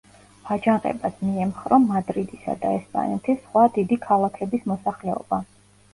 აჯანყებას 0.53 1.19
მიემხრო 1.25 1.79
მადრიდისა 1.83 2.57
და 2.63 2.73
ესპანეთის 2.79 3.41
სხვა 3.45 3.67
დიდი 3.79 4.03
ქალაქების 4.07 4.69
მოსახლეობა. 4.73 5.45